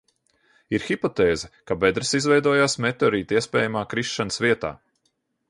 [0.77, 4.75] Ir hipotēze, ka bedres izveidojās meteorīta iespējamā krišanas vietā.